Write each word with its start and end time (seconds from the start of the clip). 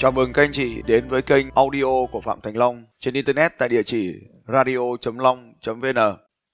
Chào 0.00 0.12
mừng 0.12 0.32
các 0.32 0.42
anh 0.42 0.52
chị 0.52 0.82
đến 0.86 1.08
với 1.08 1.22
kênh 1.22 1.46
audio 1.54 2.06
của 2.12 2.20
Phạm 2.20 2.40
Thành 2.40 2.56
Long 2.56 2.84
trên 3.00 3.14
internet 3.14 3.52
tại 3.58 3.68
địa 3.68 3.82
chỉ 3.82 4.14
radio.long.vn. 4.48 5.98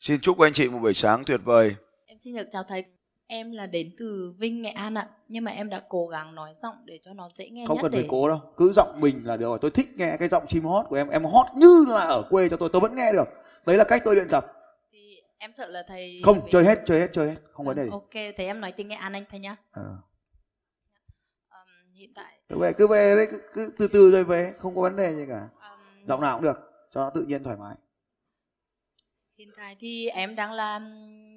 Xin 0.00 0.20
chúc 0.20 0.38
các 0.38 0.46
anh 0.46 0.52
chị 0.52 0.68
một 0.68 0.78
buổi 0.82 0.94
sáng 0.94 1.24
tuyệt 1.26 1.40
vời. 1.44 1.74
Em 2.06 2.18
xin 2.18 2.36
được 2.36 2.46
chào 2.52 2.62
thầy. 2.68 2.84
Em 3.26 3.52
là 3.52 3.66
đến 3.66 3.90
từ 3.98 4.34
Vinh, 4.38 4.62
Nghệ 4.62 4.70
An 4.70 4.94
ạ. 4.94 5.08
Nhưng 5.28 5.44
mà 5.44 5.50
em 5.50 5.70
đã 5.70 5.82
cố 5.88 6.06
gắng 6.06 6.34
nói 6.34 6.52
giọng 6.54 6.74
để 6.84 6.98
cho 7.02 7.12
nó 7.14 7.28
dễ 7.34 7.48
nghe 7.50 7.66
không 7.66 7.76
nhất 7.76 7.82
cần 7.82 7.92
để 7.92 7.98
phải 7.98 8.08
cố 8.10 8.28
đâu 8.28 8.38
cứ 8.56 8.72
giọng 8.72 9.00
mình 9.00 9.26
là 9.26 9.36
được 9.36 9.46
rồi 9.46 9.58
tôi 9.60 9.70
thích 9.70 9.88
nghe 9.96 10.16
cái 10.18 10.28
giọng 10.28 10.46
chim 10.46 10.64
hót 10.64 10.86
của 10.88 10.96
em 10.96 11.08
em 11.08 11.24
hót 11.24 11.46
như 11.56 11.84
là 11.88 12.00
ở 12.00 12.22
quê 12.30 12.48
cho 12.48 12.56
tôi 12.56 12.68
tôi 12.72 12.80
vẫn 12.80 12.94
nghe 12.94 13.12
được 13.12 13.28
đấy 13.66 13.76
là 13.76 13.84
cách 13.84 14.02
tôi 14.04 14.14
luyện 14.14 14.28
tập 14.28 14.46
thì 14.92 15.20
em 15.38 15.50
sợ 15.56 15.68
là 15.68 15.82
thầy 15.88 16.20
không 16.24 16.40
chơi 16.50 16.64
hết 16.64 16.78
chơi 16.86 17.00
hết 17.00 17.08
chơi 17.12 17.28
hết 17.28 17.36
không 17.52 17.66
vấn 17.66 17.76
đề 17.76 17.84
gì 17.84 17.90
Ok, 17.92 18.12
thế 18.12 18.44
em 18.44 18.60
nói 18.60 18.72
tiếng 18.72 18.88
Nghệ 18.88 18.96
An 18.96 19.12
anh 19.12 19.24
thầy 19.30 19.40
nhá. 19.40 19.56
Ờ. 19.70 19.96
Hiện 21.96 22.14
tại. 22.14 22.40
Về 22.48 22.72
cứ 22.72 22.86
về 22.86 23.16
đấy 23.16 23.26
cứ, 23.30 23.40
cứ 23.54 23.72
từ 23.78 23.88
từ 23.88 24.10
rồi 24.10 24.24
về 24.24 24.54
không 24.58 24.74
có 24.74 24.82
vấn 24.82 24.96
đề 24.96 25.14
gì 25.14 25.24
cả. 25.28 25.48
Ừm, 25.60 26.06
giọng 26.06 26.20
nào 26.20 26.36
cũng 26.36 26.44
được 26.44 26.88
cho 26.90 27.00
nó 27.00 27.10
tự 27.10 27.22
nhiên 27.22 27.44
thoải 27.44 27.56
mái. 27.56 27.76
Hiện 29.38 29.48
tại 29.56 29.76
thì 29.80 30.08
em 30.08 30.36
đang 30.36 30.52
là 30.52 30.78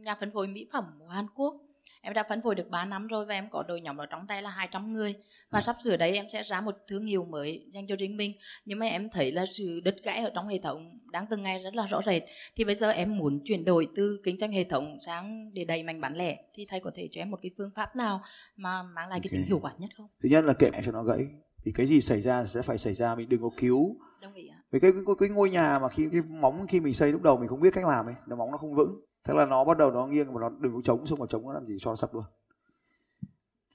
nhà 0.04 0.16
phân 0.20 0.32
phối 0.32 0.48
mỹ 0.48 0.68
phẩm 0.72 0.86
của 1.00 1.08
Hàn 1.08 1.26
Quốc. 1.36 1.56
Em 2.02 2.14
đã 2.14 2.24
phân 2.30 2.42
phối 2.42 2.56
được 2.56 2.70
3 2.70 2.86
năm 2.86 3.08
rồi 3.08 3.26
và 3.26 3.34
em 3.34 3.50
có 3.50 3.64
đội 3.68 3.82
nhóm 3.82 3.98
ở 3.98 4.06
trong 4.06 4.28
tay 4.28 4.42
là 4.42 4.50
200 4.50 4.94
người. 4.94 5.16
Và 5.50 5.62
sắp 5.62 5.76
sửa 5.84 5.98
đấy 5.98 6.16
em 6.16 6.26
sẽ 6.34 6.44
ra 6.44 6.62
một 6.62 6.76
thương 6.88 7.06
hiệu 7.06 7.26
mới 7.26 7.66
dành 7.74 7.88
cho 7.88 7.96
riêng 7.96 8.18
mình. 8.18 8.34
Nhưng 8.66 8.80
mà 8.80 8.86
em 8.86 9.10
thấy 9.10 9.32
là 9.32 9.46
sự 9.46 9.82
đứt 9.84 9.96
gãy 10.04 10.24
ở 10.24 10.32
trong 10.36 10.48
hệ 10.48 10.60
thống 10.64 11.00
đang 11.12 11.26
từng 11.30 11.44
ngày 11.44 11.60
rất 11.64 11.76
là 11.76 11.88
rõ 11.88 12.02
rệt. 12.06 12.24
Thì 12.56 12.64
bây 12.64 12.76
giờ 12.76 12.90
em 12.90 13.18
muốn 13.18 13.40
chuyển 13.46 13.66
đổi 13.66 13.88
từ 13.96 14.22
kinh 14.24 14.38
doanh 14.38 14.52
hệ 14.52 14.64
thống 14.64 14.98
sang 15.00 15.54
để 15.54 15.66
đẩy 15.66 15.84
mạnh 15.84 16.02
bán 16.02 16.16
lẻ. 16.16 16.38
Thì 16.54 16.66
thầy 16.70 16.80
có 16.80 16.92
thể 16.96 17.08
cho 17.12 17.22
em 17.22 17.32
một 17.32 17.40
cái 17.42 17.52
phương 17.58 17.72
pháp 17.76 17.96
nào 17.96 18.22
mà 18.56 18.84
mang 18.84 19.10
lại 19.10 19.20
cái 19.24 19.30
tính 19.32 19.46
hiệu 19.48 19.60
quả 19.62 19.74
nhất 19.78 19.90
không? 19.98 20.08
thứ 20.24 20.30
nhất 20.30 20.44
là 20.44 20.54
kệ 20.54 20.72
cho 20.86 20.92
nó 20.92 21.04
gãy. 21.04 21.20
Thì 21.66 21.72
cái 21.72 21.86
gì 21.86 22.02
xảy 22.02 22.22
ra 22.22 22.46
sẽ 22.46 22.62
phải 22.62 22.78
xảy 22.78 22.94
ra 22.94 23.16
mình 23.16 23.30
đừng 23.30 23.42
có 23.42 23.50
cứu. 23.58 23.96
Đồng 24.22 24.34
ý 24.34 24.48
ạ. 24.48 24.58
vì 24.72 24.80
cái, 24.80 24.92
cái 24.92 25.16
cái 25.20 25.30
ngôi 25.30 25.50
nhà 25.50 25.80
mà 25.80 25.90
khi 25.90 26.08
cái 26.12 26.22
móng 26.22 26.68
khi 26.68 26.80
mình 26.80 26.94
xây 26.94 27.12
lúc 27.12 27.22
đầu 27.22 27.38
mình 27.38 27.48
không 27.48 27.62
biết 27.62 27.74
cách 27.74 27.86
làm 27.86 28.06
ấy 28.06 28.16
nó 28.28 28.36
móng 28.36 28.52
nó 28.52 28.58
không 28.58 28.76
vững 28.76 29.02
thế 29.24 29.34
là 29.34 29.46
nó 29.46 29.64
bắt 29.64 29.78
đầu 29.78 29.92
nó 29.92 30.08
nghiêng 30.08 30.34
mà 30.34 30.42
nó 30.42 30.50
đừng 30.50 30.74
có 30.74 30.82
chống 30.84 31.06
xong 31.06 31.20
mà 31.20 31.26
chống 31.30 31.46
nó 31.46 31.54
làm 31.54 31.66
gì 31.66 31.78
cho 31.80 31.92
nó 31.92 31.96
sập 31.96 32.14
luôn. 32.14 32.24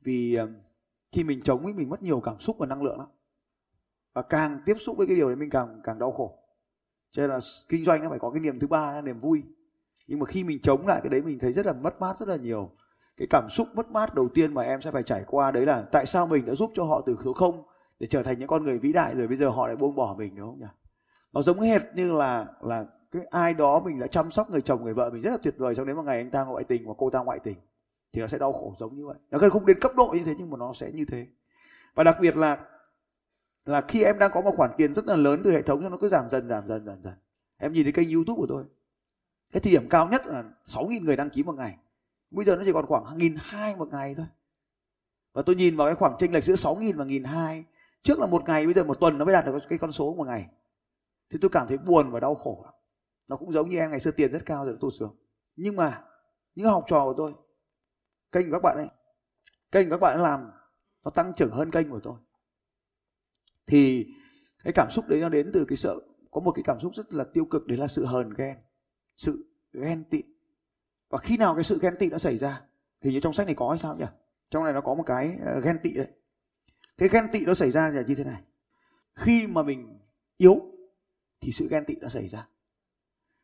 Vì 0.02 0.34
ờ, 0.34 0.48
khi 1.12 1.24
mình 1.24 1.40
chống 1.40 1.64
ấy, 1.64 1.72
mình 1.72 1.88
mất 1.88 2.02
nhiều 2.02 2.20
cảm 2.20 2.40
xúc 2.40 2.56
và 2.58 2.66
năng 2.66 2.82
lượng 2.82 2.98
lắm. 2.98 3.08
Và 4.14 4.22
càng 4.22 4.58
tiếp 4.66 4.76
xúc 4.80 4.96
với 4.96 5.06
cái 5.06 5.16
điều 5.16 5.26
đấy, 5.26 5.36
mình 5.36 5.50
càng 5.50 5.80
càng 5.84 5.98
đau 5.98 6.12
khổ. 6.12 6.38
Cho 7.10 7.22
nên 7.22 7.30
là 7.30 7.40
kinh 7.68 7.84
doanh 7.84 8.02
nó 8.02 8.10
phải 8.10 8.18
có 8.18 8.30
cái 8.30 8.40
niềm 8.40 8.58
thứ 8.58 8.66
ba 8.66 8.92
là 8.92 9.00
niềm 9.00 9.20
vui. 9.20 9.42
Nhưng 10.06 10.18
mà 10.18 10.26
khi 10.26 10.44
mình 10.44 10.58
chống 10.62 10.86
lại 10.86 11.00
cái 11.02 11.10
đấy, 11.10 11.22
mình 11.22 11.38
thấy 11.38 11.52
rất 11.52 11.66
là 11.66 11.72
mất 11.72 12.00
mát, 12.00 12.18
rất 12.18 12.28
là 12.28 12.36
nhiều. 12.36 12.70
Cái 13.16 13.26
cảm 13.30 13.48
xúc 13.50 13.68
mất 13.74 13.90
mát 13.90 14.14
đầu 14.14 14.28
tiên 14.28 14.54
mà 14.54 14.62
em 14.62 14.82
sẽ 14.82 14.90
phải 14.90 15.02
trải 15.02 15.24
qua 15.26 15.50
đấy 15.50 15.66
là 15.66 15.84
tại 15.92 16.06
sao 16.06 16.26
mình 16.26 16.46
đã 16.46 16.54
giúp 16.54 16.70
cho 16.74 16.84
họ 16.84 17.02
từ 17.06 17.16
khiếu 17.16 17.32
không 17.32 17.62
để 18.00 18.06
trở 18.06 18.22
thành 18.22 18.38
những 18.38 18.48
con 18.48 18.64
người 18.64 18.78
vĩ 18.78 18.92
đại 18.92 19.14
rồi 19.14 19.28
bây 19.28 19.36
giờ 19.36 19.48
họ 19.48 19.66
lại 19.66 19.76
buông 19.76 19.94
bỏ 19.94 20.14
mình, 20.18 20.36
đúng 20.36 20.50
không 20.50 20.60
nhỉ? 20.60 20.66
Nó 21.32 21.42
giống 21.42 21.60
hệt 21.60 21.82
như 21.94 22.12
là 22.12 22.46
là 22.60 22.86
cái 23.14 23.24
ai 23.24 23.54
đó 23.54 23.80
mình 23.80 23.98
đã 23.98 24.06
chăm 24.06 24.30
sóc 24.30 24.50
người 24.50 24.60
chồng, 24.60 24.84
người 24.84 24.94
vợ 24.94 25.10
mình 25.10 25.22
rất 25.22 25.30
là 25.30 25.36
tuyệt 25.42 25.54
vời, 25.58 25.74
xong 25.74 25.86
đến 25.86 25.96
một 25.96 26.02
ngày 26.02 26.18
anh 26.18 26.30
ta 26.30 26.44
ngoại 26.44 26.64
tình 26.64 26.88
và 26.88 26.94
cô 26.98 27.10
ta 27.10 27.18
ngoại 27.18 27.38
tình, 27.38 27.56
thì 28.12 28.20
nó 28.20 28.26
sẽ 28.26 28.38
đau 28.38 28.52
khổ 28.52 28.74
giống 28.78 28.96
như 28.96 29.06
vậy. 29.06 29.16
Nó 29.30 29.38
gần 29.38 29.50
không 29.50 29.66
đến 29.66 29.80
cấp 29.80 29.92
độ 29.96 30.14
như 30.16 30.24
thế, 30.24 30.34
nhưng 30.38 30.50
mà 30.50 30.56
nó 30.56 30.72
sẽ 30.72 30.92
như 30.92 31.04
thế. 31.04 31.26
Và 31.94 32.04
đặc 32.04 32.16
biệt 32.20 32.36
là 32.36 32.58
là 33.64 33.80
khi 33.88 34.02
em 34.02 34.18
đang 34.18 34.30
có 34.34 34.40
một 34.40 34.54
khoản 34.56 34.70
tiền 34.76 34.94
rất 34.94 35.06
là 35.06 35.16
lớn 35.16 35.40
từ 35.44 35.52
hệ 35.52 35.62
thống 35.62 35.82
cho 35.82 35.88
nó 35.88 35.96
cứ 36.00 36.08
giảm 36.08 36.30
dần 36.30 36.48
giảm 36.48 36.66
dần 36.66 36.86
giảm 36.86 37.02
dần. 37.02 37.14
Em 37.56 37.72
nhìn 37.72 37.84
thấy 37.84 37.92
kênh 37.92 38.10
youtube 38.10 38.36
của 38.36 38.46
tôi, 38.48 38.64
cái 39.52 39.60
thời 39.60 39.72
điểm 39.72 39.88
cao 39.88 40.08
nhất 40.08 40.26
là 40.26 40.44
6.000 40.66 41.04
người 41.04 41.16
đăng 41.16 41.30
ký 41.30 41.42
một 41.42 41.54
ngày. 41.54 41.76
Bây 42.30 42.44
giờ 42.44 42.56
nó 42.56 42.62
chỉ 42.64 42.72
còn 42.72 42.86
khoảng 42.86 43.04
1.200 43.04 43.76
một 43.76 43.88
ngày 43.88 44.14
thôi. 44.14 44.26
Và 45.32 45.42
tôi 45.42 45.56
nhìn 45.56 45.76
vào 45.76 45.86
cái 45.86 45.94
khoảng 45.94 46.14
chênh 46.18 46.32
lệch 46.32 46.44
giữa 46.44 46.54
6.000 46.54 46.96
và 46.96 47.04
1.200 47.04 47.62
trước 48.02 48.18
là 48.18 48.26
một 48.26 48.42
ngày, 48.46 48.64
bây 48.64 48.74
giờ 48.74 48.84
một 48.84 49.00
tuần 49.00 49.18
nó 49.18 49.24
mới 49.24 49.34
đạt 49.34 49.46
được 49.46 49.58
cái 49.68 49.78
con 49.78 49.92
số 49.92 50.14
một 50.14 50.26
ngày. 50.26 50.46
Thì 51.30 51.38
tôi 51.42 51.48
cảm 51.52 51.68
thấy 51.68 51.78
buồn 51.78 52.10
và 52.10 52.20
đau 52.20 52.34
khổ 52.34 52.62
lắm 52.64 52.74
nó 53.28 53.36
cũng 53.36 53.52
giống 53.52 53.70
như 53.70 53.78
em, 53.78 53.90
ngày 53.90 54.00
xưa 54.00 54.10
tiền 54.10 54.32
rất 54.32 54.46
cao 54.46 54.64
rồi 54.64 54.76
tụt 54.80 54.94
xuống. 54.94 55.16
Nhưng 55.56 55.76
mà, 55.76 56.02
những 56.54 56.66
học 56.66 56.84
trò 56.88 57.04
của 57.04 57.14
tôi, 57.16 57.32
kênh 58.32 58.50
của 58.50 58.52
các 58.52 58.62
bạn 58.62 58.76
ấy, 58.76 58.88
kênh 59.72 59.88
của 59.88 59.96
các 59.96 60.00
bạn 60.00 60.18
ấy 60.18 60.22
làm, 60.22 60.50
nó 61.04 61.10
tăng 61.10 61.32
trưởng 61.36 61.50
hơn 61.50 61.70
kênh 61.70 61.90
của 61.90 62.00
tôi. 62.02 62.18
Thì 63.66 64.06
cái 64.64 64.72
cảm 64.72 64.90
xúc 64.90 65.08
đấy 65.08 65.20
nó 65.20 65.28
đến 65.28 65.50
từ 65.54 65.64
cái 65.68 65.76
sợ, 65.76 65.96
có 66.30 66.40
một 66.40 66.52
cái 66.52 66.62
cảm 66.66 66.80
xúc 66.80 66.94
rất 66.94 67.12
là 67.12 67.24
tiêu 67.24 67.44
cực, 67.44 67.66
đấy 67.66 67.78
là 67.78 67.86
sự 67.86 68.06
hờn 68.06 68.30
ghen, 68.36 68.56
sự 69.16 69.46
ghen 69.72 70.04
tị. 70.04 70.22
Và 71.10 71.18
khi 71.18 71.36
nào 71.36 71.54
cái 71.54 71.64
sự 71.64 71.78
ghen 71.82 71.96
tị 71.98 72.10
nó 72.10 72.18
xảy 72.18 72.38
ra 72.38 72.62
thì 73.00 73.12
như 73.12 73.20
trong 73.20 73.32
sách 73.32 73.46
này 73.46 73.54
có 73.54 73.68
hay 73.68 73.78
sao 73.78 73.96
nhỉ? 73.96 74.04
Trong 74.50 74.64
này 74.64 74.72
nó 74.72 74.80
có 74.80 74.94
một 74.94 75.02
cái 75.06 75.36
ờ, 75.44 75.60
ghen 75.60 75.78
tị 75.82 75.94
đấy. 75.94 76.08
Cái 76.98 77.08
ghen 77.08 77.28
tị 77.32 77.44
nó 77.46 77.54
xảy 77.54 77.70
ra 77.70 77.90
là 77.90 78.02
như 78.02 78.14
thế 78.14 78.24
này. 78.24 78.42
Khi 79.14 79.46
mà 79.46 79.62
mình 79.62 79.98
yếu, 80.36 80.60
thì 81.40 81.52
sự 81.52 81.68
ghen 81.70 81.84
tị 81.84 81.94
nó 82.00 82.08
xảy 82.08 82.28
ra 82.28 82.48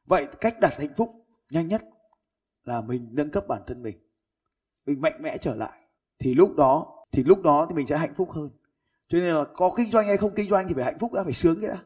vậy 0.07 0.27
cách 0.41 0.61
đạt 0.61 0.75
hạnh 0.79 0.95
phúc 0.97 1.27
nhanh 1.51 1.69
nhất 1.69 1.83
là 2.65 2.81
mình 2.81 3.09
nâng 3.13 3.31
cấp 3.31 3.45
bản 3.49 3.63
thân 3.67 3.83
mình. 3.83 3.99
Mình 4.87 5.01
mạnh 5.01 5.23
mẽ 5.23 5.39
trở 5.39 5.55
lại, 5.55 5.79
thì 6.19 6.35
lúc 6.35 6.57
đó, 6.57 6.97
thì 7.13 7.25
lúc 7.25 7.43
đó 7.43 7.67
thì 7.69 7.75
mình 7.75 7.87
sẽ 7.87 7.97
hạnh 7.97 8.15
phúc 8.15 8.31
hơn. 8.31 8.51
Cho 9.09 9.19
nên 9.19 9.35
là 9.35 9.45
có 9.57 9.75
kinh 9.77 9.91
doanh 9.91 10.07
hay 10.07 10.17
không 10.17 10.35
kinh 10.35 10.51
doanh 10.51 10.69
thì 10.69 10.75
phải 10.75 10.85
hạnh 10.85 10.99
phúc 10.99 11.13
đã, 11.13 11.25
phải 11.25 11.33
sướng 11.33 11.61
cái 11.61 11.71
đã. 11.71 11.79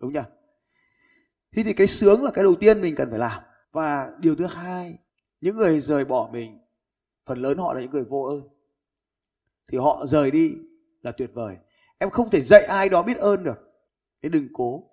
Đúng 0.00 0.12
nhỉ 0.12 0.20
thế 1.52 1.62
thì 1.62 1.72
cái 1.72 1.86
sướng 1.86 2.24
là 2.24 2.30
cái 2.34 2.44
đầu 2.44 2.54
tiên 2.54 2.80
mình 2.80 2.94
cần 2.96 3.10
phải 3.10 3.18
làm. 3.18 3.42
Và 3.72 4.10
điều 4.18 4.36
thứ 4.36 4.46
hai, 4.46 4.98
những 5.40 5.56
người 5.56 5.80
rời 5.80 6.04
bỏ 6.04 6.28
mình, 6.32 6.58
phần 7.26 7.38
lớn 7.38 7.58
họ 7.58 7.74
là 7.74 7.80
những 7.80 7.90
người 7.90 8.04
vô 8.04 8.22
ơn. 8.22 8.48
Thì 9.68 9.78
họ 9.78 10.06
rời 10.06 10.30
đi 10.30 10.54
là 11.02 11.12
tuyệt 11.12 11.30
vời. 11.34 11.56
Em 11.98 12.10
không 12.10 12.30
thể 12.30 12.40
dạy 12.40 12.64
ai 12.64 12.88
đó 12.88 13.02
biết 13.02 13.16
ơn 13.16 13.44
được. 13.44 13.58
Thế 14.22 14.28
đừng 14.28 14.48
cố 14.52 14.90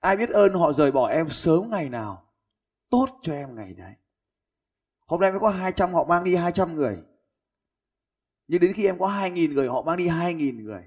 ai 0.00 0.16
biết 0.16 0.30
ơn 0.30 0.54
họ 0.54 0.72
rời 0.72 0.92
bỏ 0.92 1.08
em 1.08 1.30
sớm 1.30 1.70
ngày 1.70 1.88
nào, 1.88 2.32
tốt 2.90 3.06
cho 3.22 3.32
em 3.32 3.54
ngày 3.54 3.74
đấy. 3.74 3.94
Hôm 5.06 5.20
nay 5.20 5.30
mới 5.30 5.40
có 5.40 5.48
200 5.48 5.92
họ 5.92 6.04
mang 6.04 6.24
đi 6.24 6.34
200 6.34 6.74
người. 6.74 7.02
Nhưng 8.46 8.60
đến 8.60 8.72
khi 8.72 8.86
em 8.86 8.98
có 8.98 9.08
2.000 9.08 9.54
người, 9.54 9.68
họ 9.68 9.82
mang 9.82 9.96
đi 9.96 10.08
2.000 10.08 10.62
người. 10.62 10.84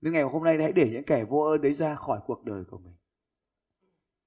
Nên 0.00 0.12
ngày 0.12 0.22
hôm 0.22 0.44
nay 0.44 0.58
hãy 0.62 0.72
để 0.72 0.90
những 0.92 1.04
kẻ 1.04 1.24
vô 1.24 1.38
ơn 1.38 1.60
đấy 1.60 1.74
ra 1.74 1.94
khỏi 1.94 2.20
cuộc 2.26 2.44
đời 2.44 2.64
của 2.64 2.78
mình. 2.78 2.96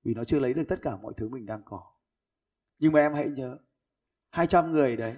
Vì 0.03 0.13
nó 0.13 0.23
chưa 0.23 0.39
lấy 0.39 0.53
được 0.53 0.63
tất 0.67 0.79
cả 0.81 0.97
mọi 0.97 1.13
thứ 1.17 1.29
mình 1.29 1.45
đang 1.45 1.61
có. 1.65 1.93
Nhưng 2.79 2.91
mà 2.91 2.99
em 2.99 3.13
hãy 3.13 3.29
nhớ 3.29 3.57
200 4.29 4.71
người 4.71 4.97
đấy, 4.97 5.15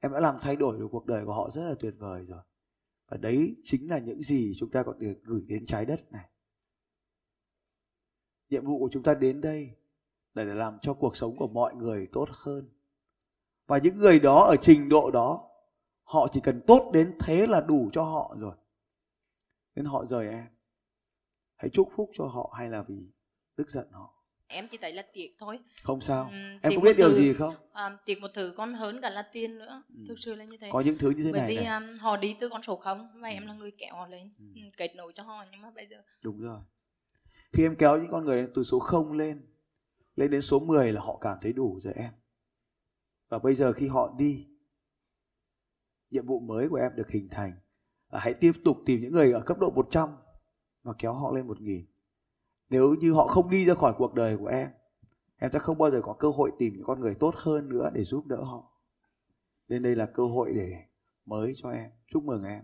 em 0.00 0.12
đã 0.12 0.20
làm 0.20 0.38
thay 0.40 0.56
đổi 0.56 0.78
được 0.78 0.88
cuộc 0.90 1.06
đời 1.06 1.24
của 1.24 1.34
họ 1.34 1.50
rất 1.50 1.62
là 1.62 1.74
tuyệt 1.80 1.94
vời 1.98 2.24
rồi. 2.24 2.42
Và 3.10 3.16
đấy 3.16 3.56
chính 3.62 3.90
là 3.90 3.98
những 3.98 4.22
gì 4.22 4.54
chúng 4.58 4.70
ta 4.70 4.82
có 4.82 4.94
thể 5.00 5.14
gửi 5.22 5.42
đến 5.46 5.66
trái 5.66 5.86
đất 5.86 6.12
này 6.12 6.30
nhiệm 8.54 8.64
vụ 8.64 8.78
của 8.78 8.88
chúng 8.92 9.02
ta 9.02 9.14
đến 9.14 9.40
đây 9.40 9.70
để 10.34 10.44
làm 10.44 10.78
cho 10.82 10.94
cuộc 10.94 11.16
sống 11.16 11.36
của 11.36 11.48
mọi 11.48 11.74
người 11.74 12.08
tốt 12.12 12.28
hơn 12.32 12.68
và 13.66 13.78
những 13.78 13.96
người 13.96 14.18
đó 14.20 14.44
ở 14.44 14.56
trình 14.62 14.88
độ 14.88 15.10
đó 15.10 15.50
họ 16.04 16.28
chỉ 16.32 16.40
cần 16.40 16.60
tốt 16.66 16.90
đến 16.94 17.14
thế 17.20 17.46
là 17.46 17.60
đủ 17.60 17.90
cho 17.92 18.02
họ 18.02 18.36
rồi 18.38 18.54
nên 19.74 19.84
họ 19.84 20.04
rời 20.06 20.28
em 20.28 20.44
hãy 21.56 21.68
chúc 21.72 21.88
phúc 21.96 22.10
cho 22.14 22.24
họ 22.26 22.54
hay 22.58 22.68
là 22.68 22.82
vì 22.88 22.96
tức 23.56 23.70
giận 23.70 23.86
họ 23.92 24.10
Em 24.46 24.68
chỉ 24.70 24.78
thấy 24.80 24.92
là 24.92 25.02
tiếc 25.12 25.34
thôi. 25.38 25.58
không 25.82 26.00
sao 26.00 26.24
Ừm, 26.24 26.58
em 26.62 26.72
có 26.76 26.80
biết 26.82 26.96
điều 26.96 27.08
từ- 27.08 27.16
gì 27.18 27.32
không 27.34 27.54
À, 27.72 27.98
tiếc 28.06 28.20
một 28.20 28.28
thứ 28.34 28.54
còn 28.56 28.74
hơn 28.74 29.00
cả 29.00 29.10
là 29.10 29.22
tiền 29.32 29.58
nữa. 29.58 29.82
Ừ. 29.88 29.94
Thực 30.08 30.18
sự 30.18 30.34
là 30.34 30.44
như 30.44 30.56
thế. 30.60 30.68
có 30.72 30.80
những 30.80 30.98
thứ 30.98 31.10
như 31.10 31.24
thế 31.24 31.32
Bởi 31.32 31.40
này 31.40 31.50
vì 31.50 31.56
này 31.56 31.66
um, 31.66 31.98
họ 31.98 32.16
đi 32.16 32.36
từ 32.40 32.48
con 32.48 32.62
số 32.62 32.76
không 32.76 33.08
và 33.20 33.28
em 33.28 33.42
Ừ. 33.42 33.46
là 33.46 33.54
người 33.54 33.70
kéo 33.78 33.94
họ 33.94 34.06
lên, 34.06 34.34
Ừ. 34.38 34.44
ừ, 34.54 34.60
kết 34.76 34.94
nối 34.96 35.12
cho 35.14 35.22
họ 35.22 35.44
nhưng 35.52 35.60
mà 35.62 35.70
bây 35.70 35.86
giờ 35.86 36.02
đúng 36.22 36.40
rồi 36.40 36.60
khi 37.54 37.62
em 37.62 37.76
kéo 37.76 37.98
những 37.98 38.10
con 38.10 38.24
người 38.24 38.48
từ 38.54 38.62
số 38.62 38.78
0 38.78 39.12
lên 39.12 39.46
lên 40.16 40.30
đến 40.30 40.42
số 40.42 40.60
10 40.60 40.92
là 40.92 41.00
họ 41.00 41.18
cảm 41.20 41.38
thấy 41.42 41.52
đủ 41.52 41.80
rồi 41.82 41.92
em. 41.96 42.12
Và 43.28 43.38
bây 43.38 43.54
giờ 43.54 43.72
khi 43.72 43.88
họ 43.88 44.14
đi, 44.18 44.46
nhiệm 46.10 46.26
vụ 46.26 46.40
mới 46.40 46.68
của 46.68 46.76
em 46.76 46.92
được 46.96 47.10
hình 47.10 47.28
thành 47.30 47.52
là 48.10 48.18
hãy 48.20 48.34
tiếp 48.34 48.52
tục 48.64 48.76
tìm 48.86 49.00
những 49.00 49.12
người 49.12 49.32
ở 49.32 49.40
cấp 49.40 49.58
độ 49.58 49.70
100 49.70 50.08
và 50.82 50.92
kéo 50.98 51.12
họ 51.12 51.32
lên 51.32 51.46
1000 51.46 51.86
nếu 52.70 52.94
như 52.94 53.12
họ 53.12 53.26
không 53.26 53.50
đi 53.50 53.64
ra 53.64 53.74
khỏi 53.74 53.94
cuộc 53.98 54.14
đời 54.14 54.36
của 54.36 54.46
em 54.46 54.68
em 55.44 55.50
sẽ 55.52 55.58
không 55.58 55.78
bao 55.78 55.90
giờ 55.90 56.00
có 56.02 56.12
cơ 56.12 56.30
hội 56.30 56.52
tìm 56.58 56.74
những 56.74 56.84
con 56.84 57.00
người 57.00 57.14
tốt 57.14 57.34
hơn 57.36 57.68
nữa 57.68 57.90
để 57.94 58.04
giúp 58.04 58.26
đỡ 58.26 58.36
họ. 58.36 58.72
Nên 59.68 59.82
đây 59.82 59.96
là 59.96 60.06
cơ 60.06 60.22
hội 60.26 60.52
để 60.54 60.82
mới 61.24 61.52
cho 61.56 61.70
em. 61.70 61.90
Chúc 62.06 62.24
mừng 62.24 62.44
em. 62.44 62.62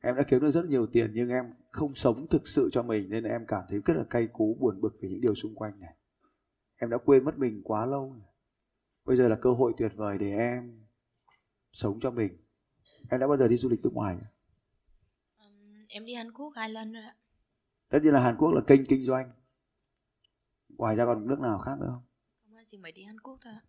Em 0.00 0.16
đã 0.16 0.22
kiếm 0.22 0.40
được 0.40 0.50
rất 0.50 0.64
nhiều 0.64 0.86
tiền 0.86 1.10
nhưng 1.14 1.28
em 1.28 1.54
không 1.70 1.94
sống 1.94 2.26
thực 2.30 2.48
sự 2.48 2.68
cho 2.72 2.82
mình 2.82 3.10
nên 3.10 3.24
em 3.24 3.44
cảm 3.48 3.64
thấy 3.68 3.80
rất 3.84 3.94
là 3.96 4.04
cay 4.10 4.26
cú 4.26 4.56
buồn 4.60 4.80
bực 4.80 4.96
về 5.02 5.08
những 5.08 5.20
điều 5.20 5.34
xung 5.34 5.54
quanh 5.54 5.80
này 5.80 5.94
em 6.76 6.90
đã 6.90 6.98
quên 7.04 7.24
mất 7.24 7.38
mình 7.38 7.60
quá 7.64 7.86
lâu 7.86 8.12
rồi. 8.12 8.22
bây 9.04 9.16
giờ 9.16 9.28
là 9.28 9.36
cơ 9.42 9.50
hội 9.52 9.72
tuyệt 9.76 9.92
vời 9.96 10.18
để 10.18 10.30
em 10.36 10.86
sống 11.72 11.98
cho 12.02 12.10
mình 12.10 12.36
em 13.10 13.20
đã 13.20 13.26
bao 13.28 13.36
giờ 13.36 13.48
đi 13.48 13.56
du 13.56 13.68
lịch 13.68 13.80
nước 13.82 13.92
ngoài 13.92 14.16
chưa? 14.20 14.26
um, 15.44 15.84
em 15.88 16.04
đi 16.04 16.14
Hàn 16.14 16.32
Quốc 16.32 16.52
hai 16.56 16.68
lần 16.68 16.92
rồi 16.92 17.02
ạ. 17.02 17.16
tất 17.88 17.98
nhiên 18.02 18.12
là 18.14 18.20
Hàn 18.20 18.36
Quốc 18.36 18.52
là 18.52 18.60
kênh 18.66 18.84
kinh 18.86 19.04
doanh 19.04 19.30
ngoài 20.68 20.96
ra 20.96 21.06
còn 21.06 21.26
nước 21.26 21.40
nào 21.40 21.58
khác 21.58 21.76
nữa 21.80 21.88
không 21.90 22.02
Không 22.54 22.64
chỉ 22.66 22.78
mới 22.78 22.92
đi 22.92 23.04
Hàn 23.04 23.20
Quốc 23.20 23.38
thôi 23.40 23.52
ạ. 23.52 23.62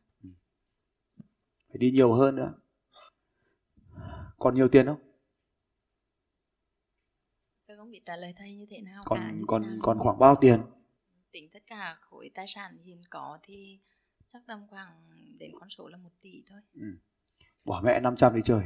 phải 1.67 1.77
đi 1.77 1.91
nhiều 1.91 2.13
hơn 2.13 2.35
nữa 2.35 2.53
còn 4.39 4.55
nhiều 4.55 4.67
tiền 4.69 4.85
không 4.85 5.10
không 7.77 7.91
biết 7.91 8.01
trả 8.05 8.15
lời 8.15 8.33
thầy 8.37 8.55
như 8.55 8.65
thế 8.69 8.81
nào 8.81 9.01
còn 9.05 9.19
cả 9.19 9.31
như 9.31 9.43
còn 9.47 9.63
thế 9.63 9.69
nào. 9.69 9.79
còn 9.81 9.99
khoảng 9.99 10.19
bao 10.19 10.35
tiền? 10.41 10.61
tính 11.31 11.49
tất 11.53 11.63
cả 11.67 11.97
khối 12.01 12.31
tài 12.35 12.47
sản 12.47 12.77
hiện 12.77 13.01
có 13.09 13.39
thì 13.43 13.79
chắc 14.27 14.41
tầm 14.47 14.67
khoảng 14.67 15.09
đến 15.37 15.51
con 15.59 15.69
số 15.69 15.87
là 15.87 15.97
một 15.97 16.09
tỷ 16.21 16.43
thôi. 16.49 16.59
Bỏ 17.65 17.81
mẹ 17.85 17.99
500 17.99 18.35
đi 18.35 18.41
chơi. 18.45 18.63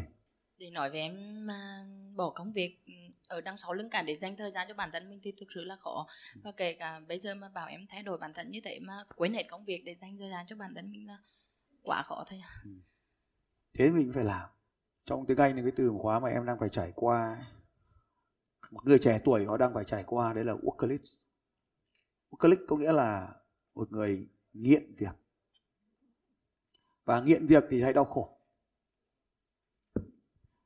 Để 0.60 0.70
nói 0.70 0.90
với 0.90 1.00
em 1.00 1.46
mà 1.48 1.86
bỏ 2.16 2.30
công 2.30 2.52
việc 2.52 2.80
ừ, 2.86 2.94
ở 3.28 3.42
đằng 3.42 3.58
sau 3.58 3.74
lưng 3.74 3.90
cả 3.90 4.02
để 4.02 4.18
dành 4.18 4.36
thời 4.36 4.52
gian 4.52 4.68
cho 4.68 4.74
bản 4.74 4.90
thân 4.94 5.10
mình 5.10 5.20
thì 5.24 5.32
thực 5.32 5.46
sự 5.56 5.64
là 5.64 5.76
khó. 5.76 6.08
Và 6.44 6.52
kể 6.52 6.74
cả 6.74 7.00
bây 7.08 7.20
giờ 7.20 7.36
mà 7.36 7.50
bảo 7.50 7.68
em 7.68 7.86
thay 7.90 8.04
đổi 8.04 8.18
bản 8.18 8.34
thân 8.34 8.52
như 8.52 8.60
thế 8.64 8.80
mà 8.80 9.04
quên 9.16 9.34
hết 9.34 9.44
công 9.50 9.66
việc 9.66 9.82
để 9.86 9.96
dành 10.02 10.18
thời 10.18 10.30
gian 10.30 10.46
cho 10.48 10.56
bản 10.56 10.74
thân 10.76 10.92
mình 10.92 11.08
là 11.08 11.18
quá 11.84 12.04
khó 12.04 12.24
thôi 12.30 12.42
à. 12.44 12.64
thế 13.74 13.90
mình 13.90 14.12
phải 14.14 14.24
làm. 14.24 14.50
Trong 15.06 15.26
tiếng 15.26 15.38
Anh 15.38 15.56
là 15.56 15.62
cái 15.62 15.72
từ 15.76 15.92
khóa 16.02 16.20
mà 16.20 16.30
em 16.30 16.46
đang 16.46 16.60
phải 16.60 16.70
trải 16.70 16.92
qua 16.96 17.38
một 18.76 18.86
người 18.86 19.00
trẻ 19.00 19.22
tuổi 19.26 19.46
họ 19.46 19.58
đang 19.58 19.74
phải 19.74 19.86
trải 19.86 20.04
qua 20.08 20.34
đấy 20.34 20.46
là 20.46 20.54
workaholic. 20.54 21.18
Workaholic 22.30 22.66
có 22.68 22.78
nghĩa 22.78 22.92
là 22.92 23.36
một 23.76 23.92
người 23.92 24.28
nghiện 24.54 24.96
việc. 24.98 25.16
Và 27.06 27.22
nghiện 27.22 27.48
việc 27.48 27.64
thì 27.70 27.82
hay 27.82 27.94
đau 27.94 28.06
khổ. 28.06 28.38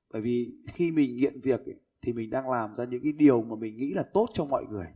Bởi 0.10 0.22
vì 0.22 0.64
khi 0.68 0.92
mình 0.92 1.16
nghiện 1.16 1.42
việc 1.42 1.66
ấy, 1.66 1.80
thì 2.02 2.14
mình 2.14 2.30
đang 2.30 2.50
làm 2.50 2.76
ra 2.76 2.86
những 2.86 3.04
cái 3.04 3.12
điều 3.12 3.42
mà 3.42 3.56
mình 3.56 3.78
nghĩ 3.78 3.94
là 3.94 4.04
tốt 4.14 4.30
cho 4.34 4.46
mọi 4.46 4.66
người. 4.66 4.88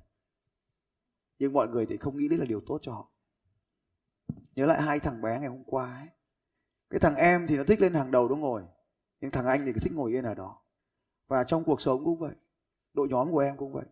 Nhưng 1.40 1.54
mọi 1.54 1.68
người 1.68 1.86
thì 1.86 1.98
không 1.98 2.18
nghĩ 2.18 2.28
đấy 2.28 2.40
là 2.40 2.46
điều 2.46 2.62
tốt 2.68 2.80
cho 2.82 2.94
họ. 2.94 3.12
Nhớ 4.56 4.66
lại 4.66 4.82
hai 4.82 5.00
thằng 5.00 5.22
bé 5.22 5.40
ngày 5.40 5.50
hôm 5.50 5.64
qua 5.64 5.96
ấy. 5.96 6.08
Cái 6.90 7.00
thằng 7.00 7.16
em 7.16 7.48
thì 7.48 7.58
nó 7.58 7.64
thích 7.64 7.82
lên 7.82 7.94
hàng 7.94 8.12
đầu 8.12 8.30
nó 8.30 8.36
ngồi 8.36 8.64
nhưng 9.22 9.32
thằng 9.32 9.46
anh 9.46 9.66
thì 9.66 9.74
cứ 9.74 9.80
thích 9.80 9.94
ngồi 9.94 10.12
yên 10.12 10.24
ở 10.24 10.34
đó. 10.34 10.62
Và 11.28 11.44
trong 11.44 11.64
cuộc 11.64 11.82
sống 11.82 12.06
cũng 12.06 12.20
vậy 12.20 12.34
đội 12.94 13.08
nhóm 13.10 13.32
của 13.32 13.40
em 13.40 13.58
cũng 13.58 13.74
vậy. 13.74 13.86